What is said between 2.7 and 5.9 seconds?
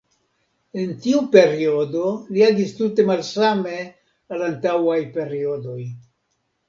tute malsame al antaŭaj periodoj.